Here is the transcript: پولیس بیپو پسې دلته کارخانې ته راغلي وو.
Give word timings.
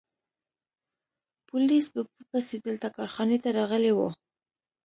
پولیس 1.47 1.85
بیپو 1.93 2.21
پسې 2.31 2.55
دلته 2.67 2.87
کارخانې 2.97 3.37
ته 3.43 3.49
راغلي 3.59 3.91
وو. 3.93 4.09